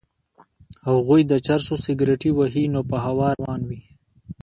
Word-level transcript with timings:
هغوی 0.87 1.21
د 1.25 1.33
چرسو 1.45 1.75
سګرټی 1.85 2.31
ووهي 2.33 2.65
نو 2.73 2.81
په 2.89 2.97
هوا 3.05 3.29
روان 3.39 3.61
وي. 3.69 3.81